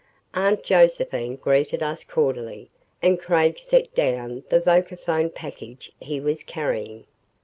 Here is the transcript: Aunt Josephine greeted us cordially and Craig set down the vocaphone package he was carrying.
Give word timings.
Aunt 0.33 0.63
Josephine 0.63 1.35
greeted 1.35 1.83
us 1.83 2.03
cordially 2.03 2.71
and 3.03 3.19
Craig 3.19 3.59
set 3.59 3.93
down 3.93 4.43
the 4.49 4.59
vocaphone 4.59 5.29
package 5.31 5.91
he 5.99 6.19
was 6.19 6.41
carrying. 6.41 7.03